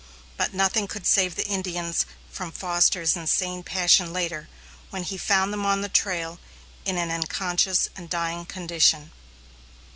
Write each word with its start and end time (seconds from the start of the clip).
But 0.35 0.51
nothing 0.51 0.87
could 0.87 1.05
save 1.05 1.35
the 1.35 1.45
Indians 1.45 2.07
from 2.31 2.51
Foster's 2.51 3.15
insane 3.15 3.61
passion 3.61 4.11
later, 4.11 4.49
when 4.89 5.03
he 5.03 5.15
found 5.15 5.53
them 5.53 5.63
on 5.63 5.81
the 5.81 5.89
trail 5.89 6.39
in 6.85 6.97
an 6.97 7.11
unconscious 7.11 7.87
and 7.95 8.09
dying 8.09 8.47
condition. 8.47 9.11